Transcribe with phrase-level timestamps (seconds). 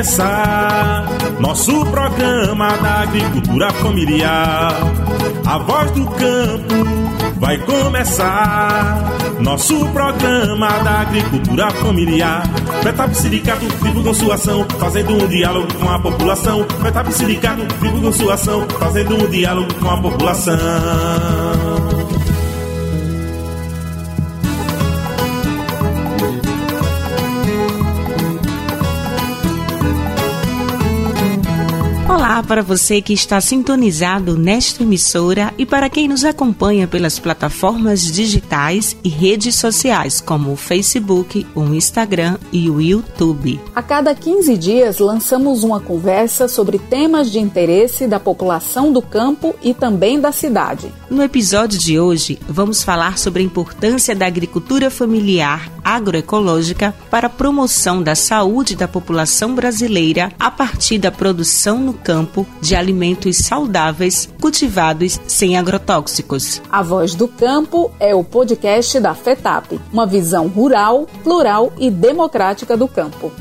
[0.00, 1.04] começar.
[1.40, 4.74] Nosso programa da agricultura familiar.
[5.44, 6.74] A voz do campo
[7.38, 8.98] vai começar.
[9.40, 12.44] Nosso programa da agricultura familiar.
[12.82, 16.66] Betap Silicato divulgam sua ação, fazendo um diálogo com a população.
[16.82, 20.56] Betap Silicato divulgam sua ação, fazendo um diálogo com a população.
[32.40, 38.00] Olá para você que está sintonizado nesta emissora e para quem nos acompanha pelas plataformas
[38.00, 43.60] digitais e redes sociais como o Facebook, o Instagram e o YouTube.
[43.74, 49.54] A cada 15 dias lançamos uma conversa sobre temas de interesse da população do campo
[49.62, 50.90] e também da cidade.
[51.10, 57.30] No episódio de hoje, vamos falar sobre a importância da agricultura familiar agroecológica para a
[57.30, 64.28] promoção da saúde da população brasileira a partir da produção no campo de alimentos saudáveis
[64.40, 66.62] cultivados sem agrotóxicos.
[66.70, 72.76] A Voz do Campo é o podcast da FETAP, uma visão rural, plural e democrática
[72.76, 73.32] do campo.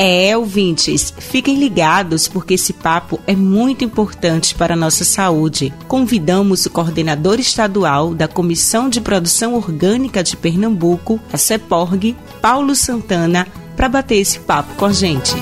[0.00, 5.74] É, ouvintes, fiquem ligados porque esse papo é muito importante para a nossa saúde.
[5.88, 13.48] Convidamos o coordenador estadual da Comissão de Produção Orgânica de Pernambuco, a CEPORG, Paulo Santana,
[13.76, 15.34] para bater esse papo com a gente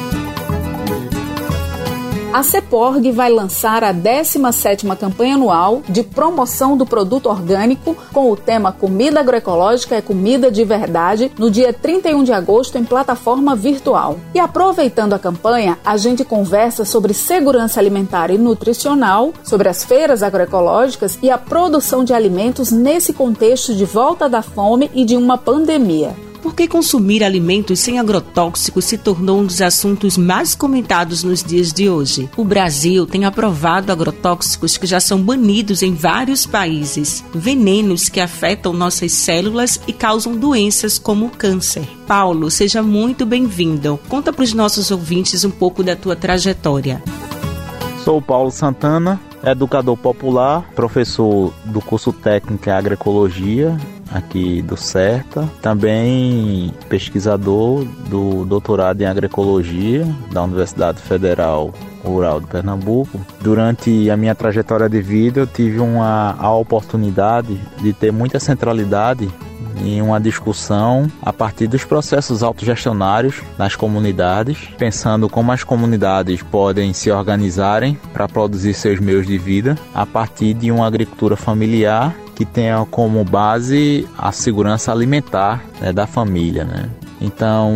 [2.37, 8.37] a CEPORG vai lançar a 17ª campanha anual de promoção do produto orgânico com o
[8.37, 14.19] tema Comida Agroecológica é Comida de Verdade no dia 31 de agosto em plataforma virtual.
[14.35, 20.23] E aproveitando a campanha, a gente conversa sobre segurança alimentar e nutricional, sobre as feiras
[20.23, 25.39] agroecológicas e a produção de alimentos nesse contexto de volta da fome e de uma
[25.39, 31.43] pandemia por que consumir alimentos sem agrotóxicos se tornou um dos assuntos mais comentados nos
[31.43, 32.31] dias de hoje.
[32.37, 38.73] O Brasil tem aprovado agrotóxicos que já são banidos em vários países, venenos que afetam
[38.73, 41.83] nossas células e causam doenças como o câncer.
[42.07, 43.99] Paulo, seja muito bem-vindo.
[44.09, 47.03] Conta para os nossos ouvintes um pouco da tua trajetória.
[48.05, 53.77] Sou Paulo Santana, educador popular, professor do curso técnico em agroecologia
[54.11, 61.73] aqui do CERTA, também pesquisador do doutorado em agroecologia da Universidade Federal
[62.05, 63.21] Rural de Pernambuco.
[63.41, 69.29] Durante a minha trajetória de vida, eu tive uma a oportunidade de ter muita centralidade
[69.77, 76.93] em uma discussão a partir dos processos autogestionários nas comunidades, pensando como as comunidades podem
[76.93, 82.45] se organizarem para produzir seus meios de vida a partir de uma agricultura familiar que
[82.45, 86.65] tenha como base a segurança alimentar né, da família.
[86.65, 86.91] Né?
[87.21, 87.75] Então,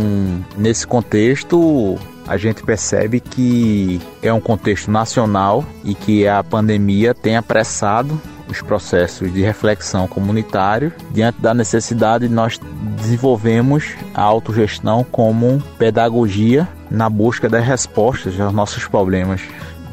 [0.56, 1.98] nesse contexto,
[2.30, 8.60] a gente percebe que é um contexto nacional e que a pandemia tem apressado os
[8.62, 12.58] processos de reflexão comunitário diante da necessidade nós
[12.96, 19.40] desenvolvemos a autogestão como pedagogia na busca das respostas aos nossos problemas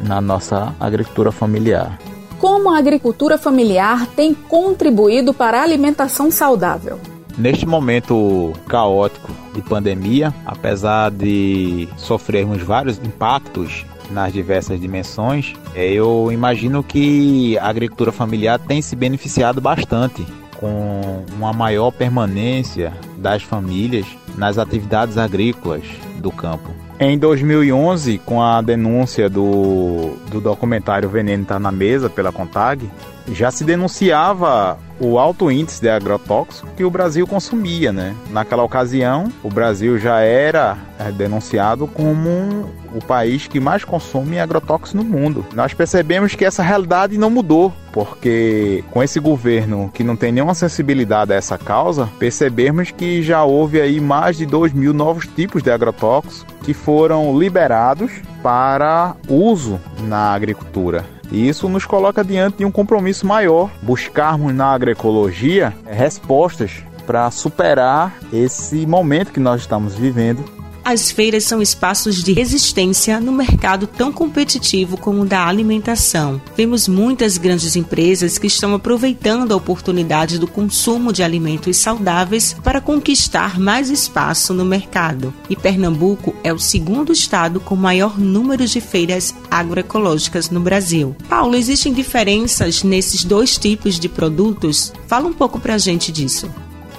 [0.03, 1.97] na nossa agricultura familiar.
[2.39, 6.99] Como a agricultura familiar tem contribuído para a alimentação saudável?
[7.37, 16.29] Neste momento caótico de pandemia, apesar de sofrermos vários impactos nas diversas dimensões, é, eu
[16.31, 20.25] imagino que a agricultura familiar tem se beneficiado bastante
[20.57, 24.05] com uma maior permanência das famílias
[24.37, 25.83] nas atividades agrícolas
[26.17, 26.71] do campo.
[26.99, 32.89] Em 2011, com a denúncia do, do documentário Veneno Está na Mesa pela CONTAG,
[33.31, 38.15] já se denunciava o alto índice de agrotóxico que o Brasil consumia, né?
[38.29, 44.93] Naquela ocasião, o Brasil já era é, denunciado como o país que mais consome agrotóxicos
[44.93, 45.45] no mundo.
[45.53, 50.53] Nós percebemos que essa realidade não mudou, porque com esse governo que não tem nenhuma
[50.53, 55.61] sensibilidade a essa causa, percebemos que já houve aí mais de 2 mil novos tipos
[55.61, 58.11] de agrotóxicos que foram liberados
[58.41, 61.16] para uso na agricultura.
[61.31, 68.17] E isso nos coloca diante de um compromisso maior, buscarmos na agroecologia respostas para superar
[68.31, 70.43] esse momento que nós estamos vivendo
[70.87, 76.41] as feiras são espaços de resistência no mercado tão competitivo como o da alimentação.
[76.55, 82.79] Vemos muitas grandes empresas que estão aproveitando a oportunidade do consumo de alimentos saudáveis para
[82.79, 85.33] conquistar mais espaço no mercado.
[85.49, 91.13] E Pernambuco é o segundo estado com maior número de feiras agroecológicas no Brasil.
[91.27, 94.93] Paulo, existem diferenças nesses dois tipos de produtos?
[95.05, 96.49] Fala um pouco para a gente disso.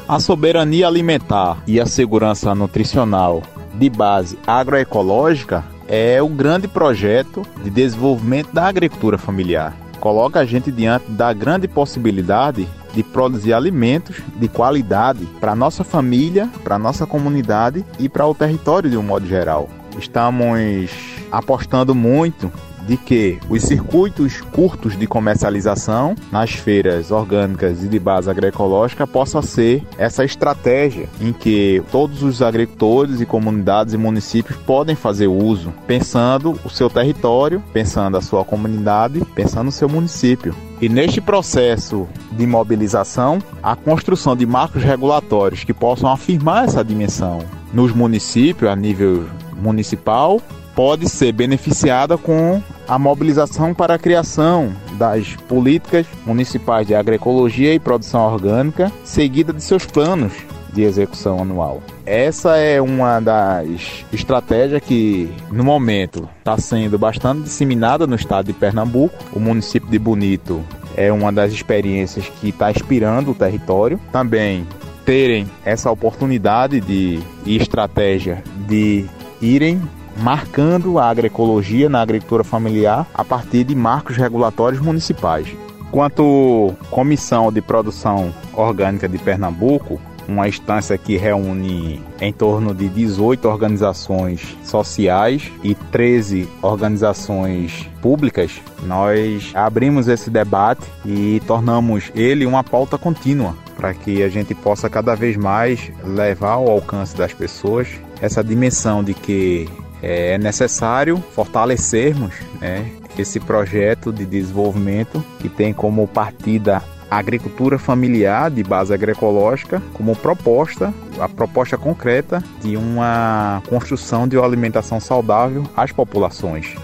[0.07, 3.43] A soberania alimentar e a segurança nutricional
[3.79, 9.75] de base agroecológica é o grande projeto de desenvolvimento da agricultura familiar.
[10.01, 16.49] Coloca a gente diante da grande possibilidade de produzir alimentos de qualidade para nossa família,
[16.65, 19.69] para nossa comunidade e para o território de um modo geral.
[19.99, 20.91] Estamos
[21.31, 22.51] apostando muito
[22.89, 29.43] de que os circuitos curtos de comercialização nas feiras orgânicas e de base agroecológica possa
[29.43, 35.73] ser essa estratégia em que todos os agricultores e comunidades e municípios podem fazer uso,
[35.87, 40.55] pensando o seu território, pensando a sua comunidade, pensando o seu município.
[40.81, 47.41] E neste processo de mobilização, a construção de marcos regulatórios que possam afirmar essa dimensão
[47.73, 49.27] nos municípios a nível
[49.61, 50.41] municipal
[50.75, 57.79] pode ser beneficiada com a mobilização para a criação das políticas municipais de agroecologia e
[57.79, 60.33] produção orgânica, seguida de seus planos
[60.73, 61.83] de execução anual.
[62.07, 68.53] Essa é uma das estratégias que, no momento, está sendo bastante disseminada no estado de
[68.55, 69.15] Pernambuco.
[69.33, 70.65] O município de Bonito
[70.97, 74.01] é uma das experiências que está inspirando o território.
[74.11, 74.67] Também
[75.05, 79.07] terem essa oportunidade de e estratégia de
[79.41, 79.81] irem
[80.19, 85.49] marcando a agroecologia na agricultura familiar a partir de marcos regulatórios municipais.
[85.91, 93.49] Quanto Comissão de Produção Orgânica de Pernambuco, uma instância que reúne em torno de 18
[93.49, 102.99] organizações sociais e 13 organizações públicas, nós abrimos esse debate e tornamos ele uma pauta
[102.99, 107.89] contínua para que a gente possa cada vez mais levar ao alcance das pessoas
[108.21, 109.67] essa dimensão de que
[110.03, 118.51] é necessário fortalecermos né, esse projeto de desenvolvimento que tem como partida a agricultura familiar
[118.51, 125.65] de base agroecológica como proposta, a proposta concreta de uma construção de uma alimentação saudável
[125.77, 126.77] às populações.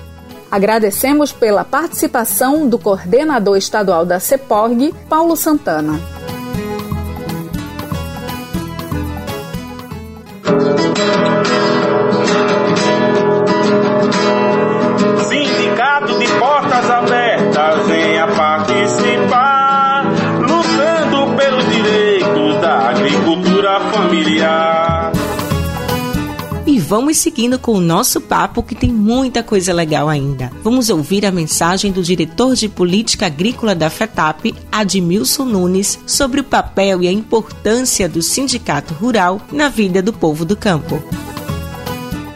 [0.50, 6.00] Agradecemos pela participação do coordenador estadual da CEPORG, Paulo Santana.
[26.84, 30.52] Vamos seguindo com o nosso papo que tem muita coisa legal ainda.
[30.62, 36.44] Vamos ouvir a mensagem do diretor de política agrícola da FETAP, Admilson Nunes, sobre o
[36.44, 41.02] papel e a importância do sindicato rural na vida do povo do campo.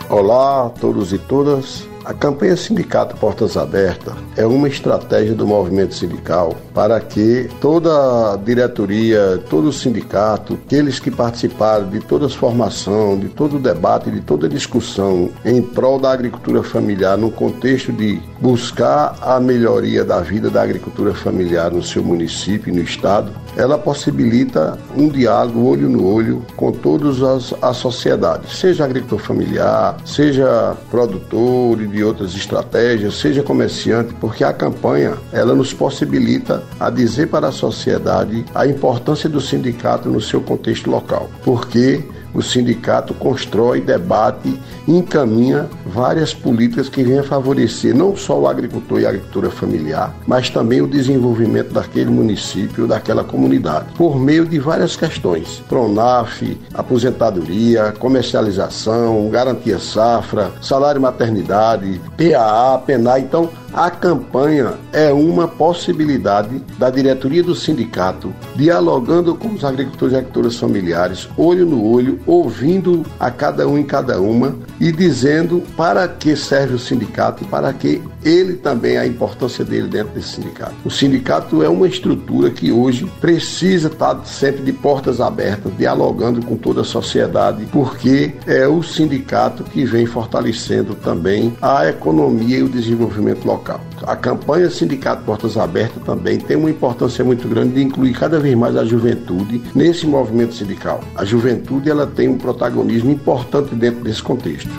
[0.08, 1.86] Olá a todos e todas.
[2.08, 8.36] A campanha Sindicato Portas Abertas é uma estratégia do movimento sindical para que toda a
[8.38, 14.10] diretoria, todo o sindicato, aqueles que participaram de toda a formação, de todo o debate,
[14.10, 20.02] de toda a discussão em prol da agricultura familiar, no contexto de buscar a melhoria
[20.02, 25.64] da vida da agricultura familiar no seu município e no estado, ela possibilita um diálogo
[25.64, 32.04] olho no olho com todas as, as sociedades, seja agricultor familiar, seja produtor e de
[32.04, 38.44] outras estratégias, seja comerciante, porque a campanha ela nos possibilita a dizer para a sociedade
[38.54, 42.04] a importância do sindicato no seu contexto local, porque
[42.34, 49.00] o sindicato constrói, debate e encaminha várias políticas que venham favorecer não só o agricultor
[49.00, 54.58] e a agricultura familiar, mas também o desenvolvimento daquele município, daquela comunidade, por meio de
[54.58, 56.42] várias questões: Pronaf,
[56.74, 63.18] aposentadoria, comercialização, garantia safra, salário maternidade, PAA, PENA.
[63.18, 70.16] Então, a campanha é uma possibilidade da diretoria do sindicato, dialogando com os agricultores e
[70.16, 76.06] agricultoras familiares, olho no olho, ouvindo a cada um e cada uma e dizendo para
[76.06, 80.74] que serve o sindicato e para que ele também, a importância dele dentro desse sindicato.
[80.84, 86.56] O sindicato é uma estrutura que hoje precisa estar sempre de portas abertas, dialogando com
[86.56, 92.68] toda a sociedade, porque é o sindicato que vem fortalecendo também a economia e o
[92.68, 93.80] desenvolvimento local.
[94.02, 98.54] A campanha Sindicato Portas Abertas também tem uma importância muito grande de incluir cada vez
[98.56, 101.00] mais a juventude nesse movimento sindical.
[101.14, 104.70] A juventude ela tem um protagonismo importante dentro desse contexto.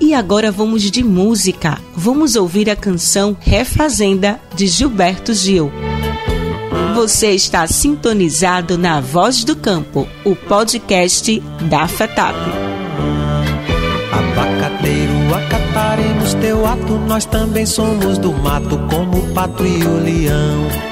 [0.00, 1.78] E agora vamos de música.
[1.94, 5.72] Vamos ouvir a canção Refazenda de Gilberto Gil.
[6.94, 12.36] Você está sintonizado na Voz do Campo, o podcast da FETAP
[15.72, 20.91] acataremos teu ato, nós também somos do mato, como o pato e o leão.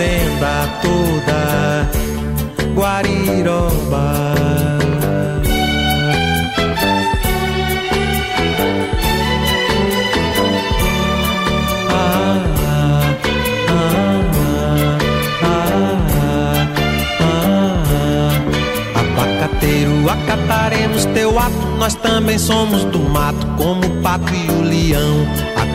[0.00, 1.88] refazenda toda
[2.74, 4.30] Guariroba.
[20.10, 25.26] acataremos teu ato, nós também somos do mato, como o pato e o leão.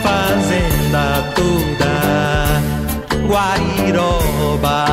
[0.00, 1.92] refazenda toda,
[3.26, 4.86] Guairoba.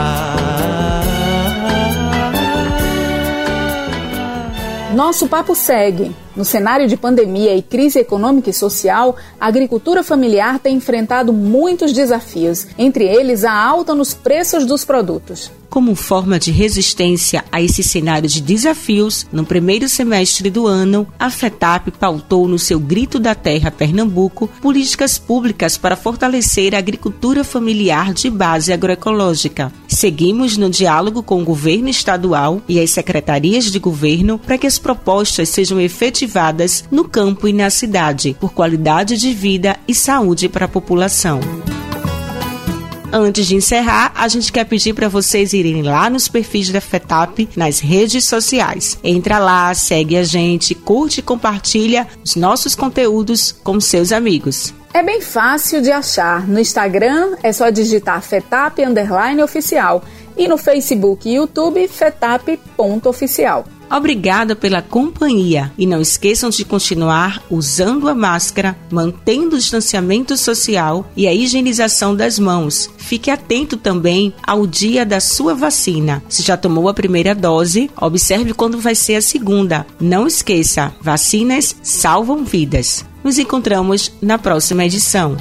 [4.94, 6.12] Nosso papo segue.
[6.38, 11.92] No cenário de pandemia e crise econômica e social, a agricultura familiar tem enfrentado muitos
[11.92, 15.52] desafios, entre eles a alta nos preços dos produtos.
[15.68, 21.30] Como forma de resistência a esse cenário de desafios, no primeiro semestre do ano, a
[21.30, 28.14] FETAP pautou no seu Grito da Terra Pernambuco políticas públicas para fortalecer a agricultura familiar
[28.14, 29.72] de base agroecológica.
[29.90, 34.80] Seguimos no diálogo com o governo estadual e as secretarias de governo para que as
[34.80, 36.27] propostas sejam efetivadas
[36.92, 41.40] no campo e na cidade, por qualidade de vida e saúde para a população.
[43.12, 47.50] Antes de encerrar, a gente quer pedir para vocês irem lá nos perfis da FETAP
[47.56, 49.00] nas redes sociais.
[49.04, 54.74] Entra lá, segue a gente, curte e compartilha os nossos conteúdos com seus amigos.
[54.94, 56.48] É bem fácil de achar.
[56.48, 60.04] No Instagram é só digitar FETAP underline oficial
[60.36, 63.66] e no Facebook e YouTube FETAP.oficial.
[63.90, 71.10] Obrigada pela companhia e não esqueçam de continuar usando a máscara, mantendo o distanciamento social
[71.16, 72.90] e a higienização das mãos.
[72.98, 76.22] Fique atento também ao dia da sua vacina.
[76.28, 79.86] Se já tomou a primeira dose, observe quando vai ser a segunda.
[80.00, 83.06] Não esqueça, vacinas salvam vidas.
[83.24, 85.38] Nos encontramos na próxima edição.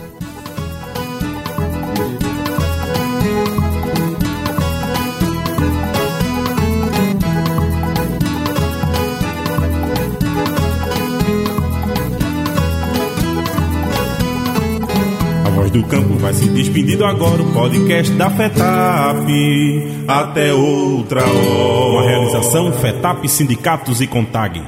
[16.26, 19.28] Vai se despedindo agora o podcast da FETAP.
[20.08, 21.92] Até outra hora.
[21.92, 24.60] Uma realização FETAP Sindicatos e Contag.